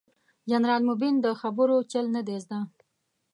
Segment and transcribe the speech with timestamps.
[0.49, 2.59] جنرال مبين ده خبرو چل نه دې زده.